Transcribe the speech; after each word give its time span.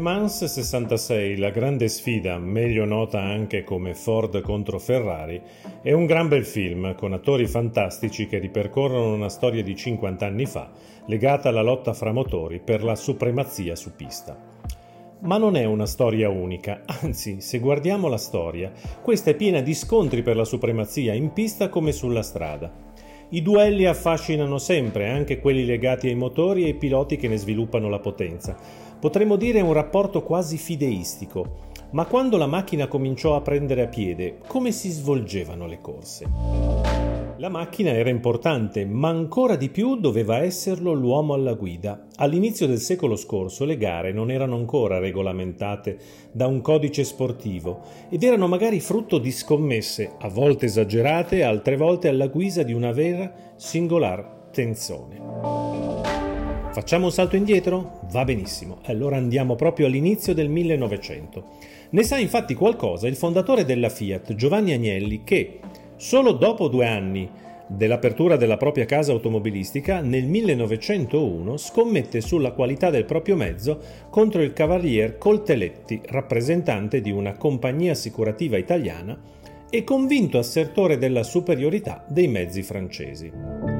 Mans 0.00 0.44
66, 0.44 1.36
la 1.36 1.50
grande 1.50 1.86
sfida, 1.88 2.38
meglio 2.38 2.86
nota 2.86 3.20
anche 3.20 3.64
come 3.64 3.94
Ford 3.94 4.40
contro 4.40 4.78
Ferrari, 4.78 5.38
è 5.82 5.92
un 5.92 6.06
gran 6.06 6.26
bel 6.26 6.46
film 6.46 6.94
con 6.94 7.12
attori 7.12 7.46
fantastici 7.46 8.26
che 8.26 8.38
ripercorrono 8.38 9.12
una 9.12 9.28
storia 9.28 9.62
di 9.62 9.76
50 9.76 10.24
anni 10.24 10.46
fa 10.46 10.70
legata 11.04 11.50
alla 11.50 11.60
lotta 11.60 11.92
fra 11.92 12.12
motori 12.12 12.60
per 12.60 12.82
la 12.82 12.96
supremazia 12.96 13.76
su 13.76 13.94
pista. 13.94 14.38
Ma 15.20 15.36
non 15.36 15.54
è 15.54 15.66
una 15.66 15.84
storia 15.84 16.30
unica, 16.30 16.80
anzi, 17.02 17.42
se 17.42 17.58
guardiamo 17.58 18.08
la 18.08 18.16
storia, 18.16 18.72
questa 19.02 19.32
è 19.32 19.34
piena 19.34 19.60
di 19.60 19.74
scontri 19.74 20.22
per 20.22 20.34
la 20.34 20.46
supremazia 20.46 21.12
in 21.12 21.34
pista 21.34 21.68
come 21.68 21.92
sulla 21.92 22.22
strada. 22.22 22.88
I 23.32 23.42
duelli 23.42 23.84
affascinano 23.84 24.58
sempre, 24.58 25.10
anche 25.10 25.38
quelli 25.38 25.64
legati 25.64 26.08
ai 26.08 26.16
motori 26.16 26.62
e 26.62 26.68
ai 26.68 26.74
piloti 26.74 27.16
che 27.16 27.28
ne 27.28 27.36
sviluppano 27.36 27.88
la 27.88 28.00
potenza 28.00 28.88
Potremmo 29.00 29.36
dire 29.36 29.62
un 29.62 29.72
rapporto 29.72 30.22
quasi 30.22 30.58
fideistico, 30.58 31.68
ma 31.92 32.04
quando 32.04 32.36
la 32.36 32.46
macchina 32.46 32.86
cominciò 32.86 33.34
a 33.34 33.40
prendere 33.40 33.84
a 33.84 33.88
piede, 33.88 34.36
come 34.46 34.72
si 34.72 34.90
svolgevano 34.90 35.66
le 35.66 35.80
corse? 35.80 36.28
La 37.38 37.48
macchina 37.48 37.92
era 37.92 38.10
importante, 38.10 38.84
ma 38.84 39.08
ancora 39.08 39.56
di 39.56 39.70
più 39.70 39.96
doveva 39.96 40.42
esserlo 40.42 40.92
l'uomo 40.92 41.32
alla 41.32 41.54
guida. 41.54 42.08
All'inizio 42.16 42.66
del 42.66 42.78
secolo 42.78 43.16
scorso 43.16 43.64
le 43.64 43.78
gare 43.78 44.12
non 44.12 44.30
erano 44.30 44.56
ancora 44.56 44.98
regolamentate 44.98 45.96
da 46.30 46.46
un 46.46 46.60
codice 46.60 47.02
sportivo 47.02 47.80
ed 48.10 48.22
erano 48.22 48.48
magari 48.48 48.80
frutto 48.80 49.16
di 49.16 49.30
scommesse, 49.30 50.12
a 50.18 50.28
volte 50.28 50.66
esagerate, 50.66 51.42
altre 51.42 51.78
volte 51.78 52.08
alla 52.08 52.26
guisa 52.26 52.62
di 52.62 52.74
una 52.74 52.92
vera 52.92 53.32
singolar 53.56 54.48
tensione. 54.52 55.59
Facciamo 56.72 57.06
un 57.06 57.12
salto 57.12 57.34
indietro? 57.34 57.98
Va 58.12 58.24
benissimo, 58.24 58.78
allora 58.84 59.16
andiamo 59.16 59.56
proprio 59.56 59.86
all'inizio 59.86 60.34
del 60.34 60.48
1900. 60.48 61.44
Ne 61.90 62.02
sa 62.04 62.16
infatti 62.16 62.54
qualcosa 62.54 63.08
il 63.08 63.16
fondatore 63.16 63.64
della 63.64 63.88
Fiat, 63.88 64.36
Giovanni 64.36 64.72
Agnelli, 64.72 65.24
che 65.24 65.58
solo 65.96 66.30
dopo 66.30 66.68
due 66.68 66.86
anni 66.86 67.28
dell'apertura 67.66 68.36
della 68.36 68.56
propria 68.56 68.84
casa 68.84 69.10
automobilistica, 69.10 70.00
nel 70.00 70.26
1901 70.26 71.56
scommette 71.56 72.20
sulla 72.20 72.52
qualità 72.52 72.88
del 72.90 73.04
proprio 73.04 73.34
mezzo 73.34 73.80
contro 74.08 74.40
il 74.40 74.52
cavalier 74.52 75.18
Colteletti, 75.18 76.00
rappresentante 76.06 77.00
di 77.00 77.10
una 77.10 77.32
compagnia 77.32 77.92
assicurativa 77.92 78.56
italiana 78.56 79.18
e 79.68 79.82
convinto 79.82 80.38
assertore 80.38 80.98
della 80.98 81.24
superiorità 81.24 82.04
dei 82.08 82.28
mezzi 82.28 82.62
francesi. 82.62 83.79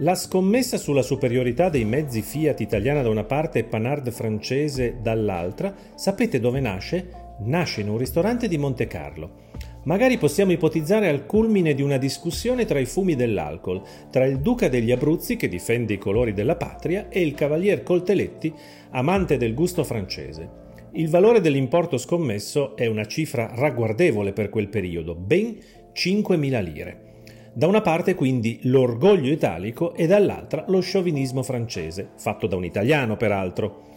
La 0.00 0.14
scommessa 0.14 0.78
sulla 0.78 1.02
superiorità 1.02 1.68
dei 1.68 1.84
mezzi 1.84 2.22
Fiat 2.22 2.60
italiana 2.60 3.02
da 3.02 3.10
una 3.10 3.24
parte 3.24 3.58
e 3.58 3.64
Panhard 3.64 4.10
francese 4.10 4.96
dall'altra, 5.02 5.74
sapete 5.94 6.40
dove 6.40 6.58
nasce? 6.58 7.36
Nasce 7.40 7.82
in 7.82 7.90
un 7.90 7.98
ristorante 7.98 8.48
di 8.48 8.56
Monte 8.56 8.86
Carlo. 8.86 9.48
Magari 9.84 10.16
possiamo 10.16 10.52
ipotizzare 10.52 11.08
al 11.08 11.26
culmine 11.26 11.74
di 11.74 11.82
una 11.82 11.98
discussione 11.98 12.64
tra 12.64 12.78
i 12.78 12.86
fumi 12.86 13.14
dell'alcol, 13.14 13.82
tra 14.10 14.24
il 14.24 14.38
duca 14.38 14.70
degli 14.70 14.90
Abruzzi 14.90 15.36
che 15.36 15.48
difende 15.48 15.92
i 15.92 15.98
colori 15.98 16.32
della 16.32 16.56
patria 16.56 17.10
e 17.10 17.20
il 17.20 17.34
cavalier 17.34 17.82
Colteletti, 17.82 18.54
amante 18.92 19.36
del 19.36 19.52
gusto 19.52 19.84
francese. 19.84 20.48
Il 20.92 21.10
valore 21.10 21.42
dell'importo 21.42 21.98
scommesso 21.98 22.74
è 22.74 22.86
una 22.86 23.04
cifra 23.04 23.52
ragguardevole 23.54 24.32
per 24.32 24.48
quel 24.48 24.68
periodo, 24.68 25.14
ben 25.14 25.58
5.000 25.92 26.62
lire. 26.62 27.09
Da 27.52 27.66
una 27.66 27.80
parte 27.80 28.14
quindi 28.14 28.60
l'orgoglio 28.62 29.32
italico 29.32 29.92
e 29.94 30.06
dall'altra 30.06 30.64
lo 30.68 30.80
sciovinismo 30.80 31.42
francese, 31.42 32.10
fatto 32.16 32.46
da 32.46 32.54
un 32.54 32.64
italiano 32.64 33.16
peraltro. 33.16 33.88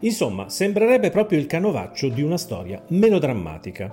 Insomma, 0.00 0.48
sembrerebbe 0.48 1.10
proprio 1.10 1.38
il 1.38 1.46
canovaccio 1.46 2.08
di 2.08 2.20
una 2.20 2.36
storia 2.36 2.82
melodrammatica. 2.88 3.90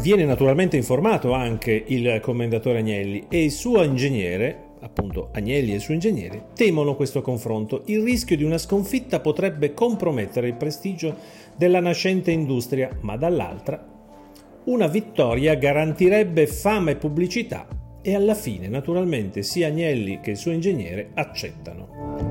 Viene 0.00 0.24
naturalmente 0.24 0.76
informato 0.76 1.32
anche 1.32 1.84
il 1.88 2.20
commendatore 2.22 2.78
Agnelli 2.78 3.26
e 3.28 3.42
il 3.42 3.50
suo 3.50 3.82
ingegnere, 3.82 4.74
appunto 4.80 5.30
Agnelli 5.32 5.72
e 5.72 5.74
il 5.74 5.80
suo 5.80 5.94
ingegnere, 5.94 6.50
temono 6.54 6.94
questo 6.94 7.20
confronto. 7.20 7.82
Il 7.86 8.02
rischio 8.02 8.36
di 8.36 8.44
una 8.44 8.58
sconfitta 8.58 9.18
potrebbe 9.18 9.74
compromettere 9.74 10.46
il 10.46 10.54
prestigio 10.54 11.16
della 11.56 11.80
nascente 11.80 12.30
industria, 12.30 12.96
ma 13.00 13.16
dall'altra 13.16 13.94
una 14.66 14.88
vittoria 14.88 15.54
garantirebbe 15.54 16.46
fama 16.48 16.90
e 16.90 16.96
pubblicità 16.96 17.68
e 18.02 18.14
alla 18.14 18.34
fine 18.34 18.68
naturalmente 18.68 19.42
sia 19.42 19.68
Agnelli 19.68 20.20
che 20.20 20.32
il 20.32 20.36
suo 20.36 20.50
ingegnere 20.50 21.10
accettano. 21.14 22.24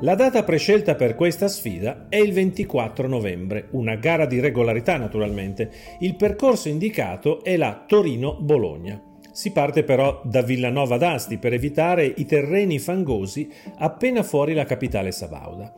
La 0.00 0.16
data 0.16 0.42
prescelta 0.42 0.96
per 0.96 1.14
questa 1.14 1.46
sfida 1.46 2.06
è 2.08 2.16
il 2.16 2.32
24 2.32 3.06
novembre, 3.06 3.68
una 3.72 3.94
gara 3.94 4.26
di 4.26 4.40
regolarità 4.40 4.96
naturalmente. 4.96 5.70
Il 6.00 6.16
percorso 6.16 6.68
indicato 6.68 7.44
è 7.44 7.56
la 7.56 7.84
Torino-Bologna. 7.86 9.00
Si 9.30 9.52
parte 9.52 9.84
però 9.84 10.20
da 10.24 10.42
Villanova 10.42 10.96
d'Asti 10.96 11.38
per 11.38 11.52
evitare 11.52 12.04
i 12.04 12.24
terreni 12.26 12.80
fangosi 12.80 13.48
appena 13.78 14.24
fuori 14.24 14.52
la 14.52 14.64
capitale 14.64 15.12
sabauda. 15.12 15.72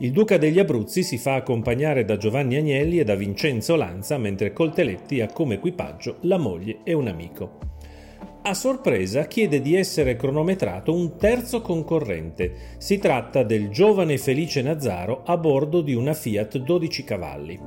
Il 0.00 0.12
duca 0.12 0.36
degli 0.36 0.60
Abruzzi 0.60 1.02
si 1.02 1.18
fa 1.18 1.34
accompagnare 1.34 2.04
da 2.04 2.16
Giovanni 2.16 2.54
Agnelli 2.54 3.00
e 3.00 3.04
da 3.04 3.16
Vincenzo 3.16 3.74
Lanza, 3.74 4.16
mentre 4.16 4.52
Colteletti 4.52 5.20
ha 5.20 5.26
come 5.26 5.54
equipaggio 5.54 6.18
la 6.20 6.38
moglie 6.38 6.78
e 6.84 6.92
un 6.92 7.08
amico. 7.08 7.58
A 8.42 8.54
sorpresa 8.54 9.26
chiede 9.26 9.60
di 9.60 9.74
essere 9.74 10.14
cronometrato 10.14 10.94
un 10.94 11.16
terzo 11.16 11.62
concorrente. 11.62 12.76
Si 12.78 12.98
tratta 12.98 13.42
del 13.42 13.70
giovane 13.70 14.18
Felice 14.18 14.62
Nazzaro 14.62 15.24
a 15.24 15.36
bordo 15.36 15.80
di 15.80 15.94
una 15.94 16.14
Fiat 16.14 16.58
12 16.58 17.02
cavalli. 17.02 17.60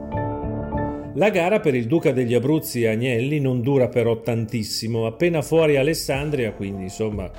La 1.16 1.30
gara 1.30 1.60
per 1.60 1.76
il 1.76 1.86
Duca 1.86 2.14
degli 2.14 2.34
Abruzzi 2.34 2.84
e 2.84 2.88
Agnelli 2.88 3.42
non 3.42 3.62
dura 3.62 3.90
però 3.90 4.22
tantissimo, 4.22 5.06
appena 5.06 5.42
fuori 5.42 5.76
Alessandria, 5.76 6.54
quindi 6.54 6.84
insomma 6.84 7.30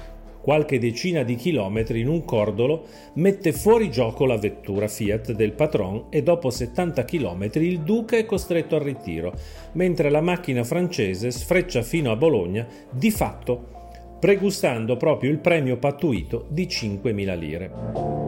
qualche 0.42 0.78
decina 0.78 1.22
di 1.22 1.36
chilometri 1.36 2.00
in 2.00 2.08
un 2.08 2.24
cordolo, 2.24 2.84
mette 3.14 3.52
fuori 3.52 3.90
gioco 3.90 4.26
la 4.26 4.36
vettura 4.36 4.88
Fiat 4.88 5.32
del 5.32 5.52
patron 5.52 6.06
e 6.10 6.22
dopo 6.22 6.50
70 6.50 7.04
chilometri 7.04 7.66
il 7.66 7.80
Duca 7.80 8.16
è 8.16 8.26
costretto 8.26 8.74
al 8.74 8.82
ritiro, 8.82 9.32
mentre 9.72 10.10
la 10.10 10.20
macchina 10.20 10.64
francese 10.64 11.30
sfreccia 11.30 11.82
fino 11.82 12.10
a 12.10 12.16
Bologna, 12.16 12.66
di 12.90 13.10
fatto 13.10 13.70
pregustando 14.18 14.96
proprio 14.96 15.30
il 15.30 15.38
premio 15.38 15.78
pattuito 15.78 16.46
di 16.48 16.66
5.000 16.66 17.38
lire. 17.38 18.21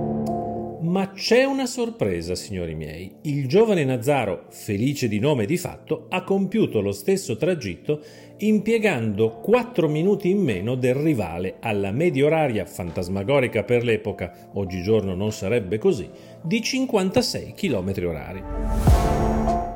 Ma 0.95 1.11
c'è 1.11 1.43
una 1.43 1.67
sorpresa, 1.67 2.37
signori 2.37 2.77
miei. 2.77 3.17
Il 3.23 3.49
giovane 3.49 3.85
Nazzaro, 3.85 4.45
felice 4.51 5.09
di 5.09 5.19
nome 5.19 5.45
di 5.45 5.57
fatto, 5.57 6.07
ha 6.09 6.23
compiuto 6.23 6.81
lo 6.81 6.93
stesso 6.93 7.37
tragitto 7.37 8.01
impiegando 8.37 9.41
4 9.41 9.89
minuti 9.89 10.31
in 10.31 10.39
meno 10.39 10.77
del 10.77 10.95
rivale 10.95 11.57
alla 11.59 11.91
media 11.91 12.27
oraria 12.27 12.65
fantasmagorica 12.65 13.65
per 13.65 13.83
l'epoca, 13.83 14.51
oggigiorno 14.53 15.17
non 15.17 15.33
sarebbe 15.33 15.79
così, 15.79 16.09
di 16.41 16.63
56 16.63 17.55
km 17.55 17.93
orari. 18.07 18.43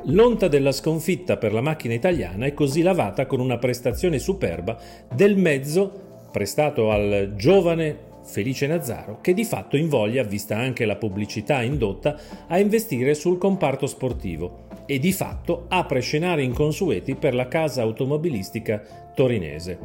L'onta 0.04 0.46
della 0.46 0.70
sconfitta 0.70 1.36
per 1.36 1.52
la 1.52 1.60
macchina 1.60 1.94
italiana 1.94 2.46
è 2.46 2.54
così 2.54 2.80
lavata 2.80 3.26
con 3.26 3.40
una 3.40 3.58
prestazione 3.58 4.20
superba 4.20 4.78
del 5.12 5.36
mezzo 5.36 6.06
prestato 6.30 6.92
al 6.92 7.32
giovane 7.34 8.06
Felice 8.28 8.66
Nazzaro, 8.66 9.20
che 9.22 9.32
di 9.32 9.44
fatto 9.44 9.78
invoglia, 9.78 10.22
vista 10.22 10.56
anche 10.56 10.84
la 10.84 10.96
pubblicità 10.96 11.62
indotta, 11.62 12.16
a 12.46 12.58
investire 12.58 13.14
sul 13.14 13.38
comparto 13.38 13.86
sportivo 13.86 14.66
e 14.84 14.98
di 14.98 15.12
fatto 15.12 15.64
apre 15.68 16.00
scenari 16.00 16.44
inconsueti 16.44 17.14
per 17.14 17.34
la 17.34 17.48
casa 17.48 17.80
automobilistica 17.82 18.82
torinese. 19.14 19.78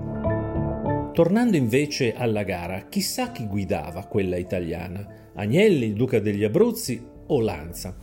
Tornando 1.14 1.56
invece 1.56 2.14
alla 2.14 2.44
gara, 2.44 2.88
chissà 2.90 3.32
chi 3.32 3.48
guidava 3.48 4.04
quella 4.06 4.36
italiana, 4.36 5.32
Agnelli, 5.36 5.86
il 5.86 5.94
duca 5.94 6.20
degli 6.20 6.44
Abruzzi 6.44 7.02
o 7.28 7.40
Lanza. 7.40 7.96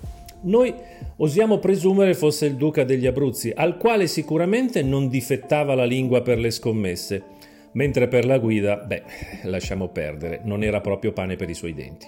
Noi 0.43 0.73
osiamo 1.19 1.59
presumere 1.59 2.15
fosse 2.15 2.47
il 2.47 2.55
duca 2.55 2.83
degli 2.85 3.07
Abruzzi, 3.07 3.53
al 3.55 3.77
quale 3.77 4.07
sicuramente 4.07 4.83
non 4.83 5.09
difettava 5.09 5.75
la 5.75 5.85
lingua 5.85 6.23
per 6.23 6.39
le 6.39 6.51
scommesse, 6.51 7.25
mentre 7.73 8.09
per 8.09 8.25
la 8.25 8.39
guida, 8.39 8.77
beh, 8.77 9.03
lasciamo 9.45 9.89
perdere, 9.89 10.41
non 10.45 10.63
era 10.63 10.81
proprio 10.81 11.13
pane 11.13 11.37
per 11.37 11.49
i 11.49 11.55
suoi 11.55 11.75
denti. 11.75 12.07